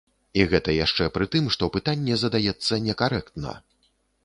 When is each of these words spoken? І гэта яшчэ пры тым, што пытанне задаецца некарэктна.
І 0.39 0.45
гэта 0.53 0.73
яшчэ 0.85 1.03
пры 1.17 1.27
тым, 1.35 1.51
што 1.57 1.69
пытанне 1.77 2.17
задаецца 2.23 2.83
некарэктна. 2.89 3.57